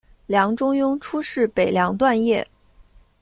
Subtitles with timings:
[0.25, 2.47] 梁中庸初仕北凉段业。